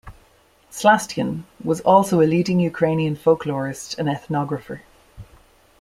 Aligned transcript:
Slastion 0.71 1.43
was 1.63 1.79
also 1.81 2.21
a 2.21 2.23
leading 2.25 2.59
Ukrainian 2.59 3.15
folklorist 3.15 3.99
and 3.99 4.09
ethnographer. 4.09 4.79